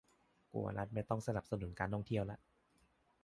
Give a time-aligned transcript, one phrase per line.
[0.51, 2.37] กูว่ารัฐไม่ต้องสนับสนุนการท่องเที่ยวละ